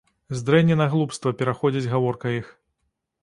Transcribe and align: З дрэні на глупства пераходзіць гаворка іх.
З 0.37 0.45
дрэні 0.45 0.77
на 0.79 0.87
глупства 0.93 1.33
пераходзіць 1.41 1.91
гаворка 1.93 2.31
іх. 2.39 2.47